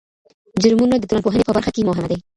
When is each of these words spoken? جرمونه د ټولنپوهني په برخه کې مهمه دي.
جرمونه 0.63 0.95
د 0.97 1.03
ټولنپوهني 1.09 1.43
په 1.47 1.53
برخه 1.57 1.71
کې 1.75 1.87
مهمه 1.89 2.07
دي. 2.11 2.17